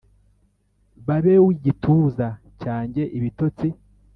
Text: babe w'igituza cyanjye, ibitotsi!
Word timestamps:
babe 1.05 1.33
w'igituza 1.45 2.27
cyanjye, 2.63 3.03
ibitotsi! 3.17 3.67